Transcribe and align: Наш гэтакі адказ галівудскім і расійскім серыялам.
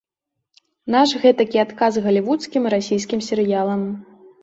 Наш 0.95 1.09
гэтакі 1.27 1.63
адказ 1.65 2.01
галівудскім 2.09 2.61
і 2.69 2.75
расійскім 2.79 3.19
серыялам. 3.31 3.81